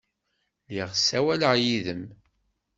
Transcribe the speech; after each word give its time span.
Lliɣ 0.67 0.89
ssawaleɣ 0.95 1.53
yid-m. 1.63 2.03